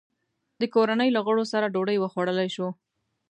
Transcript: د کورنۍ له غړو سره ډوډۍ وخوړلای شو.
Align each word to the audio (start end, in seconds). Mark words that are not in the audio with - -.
د 0.61 0.63
کورنۍ 0.75 1.09
له 1.13 1.21
غړو 1.25 1.43
سره 1.53 1.71
ډوډۍ 1.73 1.97
وخوړلای 1.99 2.49
شو. 2.55 2.67